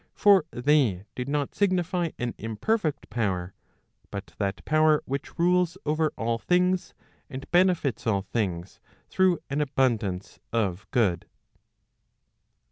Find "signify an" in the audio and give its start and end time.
1.53-2.33